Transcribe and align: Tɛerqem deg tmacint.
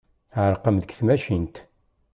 Tɛerqem 0.31 0.75
deg 0.77 0.91
tmacint. 0.97 1.55